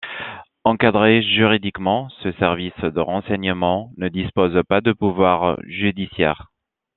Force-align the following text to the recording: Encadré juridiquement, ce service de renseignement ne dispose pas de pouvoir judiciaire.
Encadré 0.63 1.21
juridiquement, 1.21 2.09
ce 2.23 2.31
service 2.31 2.75
de 2.81 2.99
renseignement 2.99 3.91
ne 3.97 4.07
dispose 4.09 4.59
pas 4.67 4.81
de 4.81 4.93
pouvoir 4.93 5.59
judiciaire. 5.67 6.47